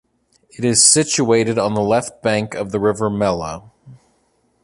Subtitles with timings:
[0.49, 3.69] It is situated on the left bank of the river Mella.